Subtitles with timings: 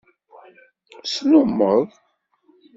[1.13, 1.83] Slummeḍ.